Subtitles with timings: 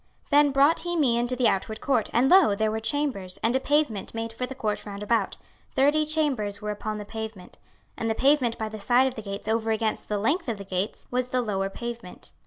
[0.31, 3.55] 26:040:017 Then brought he me into the outward court, and, lo, there were chambers, and
[3.55, 5.37] a pavement made for the court round about:
[5.75, 7.59] thirty chambers were upon the pavement.
[7.97, 10.57] 26:040:018 And the pavement by the side of the gates over against the length of
[10.57, 12.31] the gates was the lower pavement.